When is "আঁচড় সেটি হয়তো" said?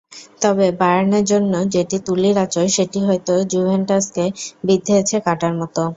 2.37-3.33